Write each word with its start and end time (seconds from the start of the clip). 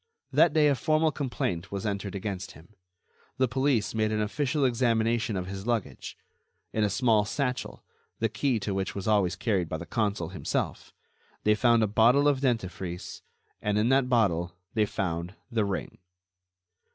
That 0.33 0.51
day, 0.53 0.67
a 0.67 0.73
formal 0.73 1.11
complaint 1.11 1.71
was 1.71 1.85
entered 1.85 2.15
against 2.15 2.53
him. 2.53 2.73
The 3.37 3.47
police 3.47 3.93
made 3.93 4.11
an 4.11 4.19
official 4.19 4.65
examination 4.65 5.35
of 5.37 5.45
his 5.45 5.67
luggage. 5.67 6.17
In 6.73 6.83
a 6.83 6.89
small 6.89 7.23
satchel, 7.23 7.83
the 8.17 8.27
key 8.27 8.59
to 8.61 8.73
which 8.73 8.95
was 8.95 9.07
always 9.07 9.35
carried 9.35 9.69
by 9.69 9.77
the 9.77 9.85
consul 9.85 10.29
himself, 10.29 10.91
they 11.43 11.53
found 11.53 11.83
a 11.83 11.87
bottle 11.87 12.27
of 12.27 12.41
dentifrice, 12.41 13.21
and 13.61 13.77
in 13.77 13.89
that 13.89 14.09
bottle 14.09 14.55
they 14.73 14.87
found 14.87 15.35
the 15.51 15.65
ring. 15.65 15.99